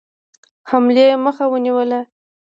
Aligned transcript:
حملې 0.69 1.07
مخه 1.25 1.45
ونیوله. 1.51 1.99